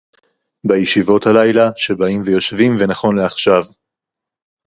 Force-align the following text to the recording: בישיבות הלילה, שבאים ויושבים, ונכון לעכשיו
בישיבות 0.67 1.27
הלילה, 1.27 1.69
שבאים 1.75 2.21
ויושבים, 2.25 2.75
ונכון 2.79 3.17
לעכשיו 3.19 3.61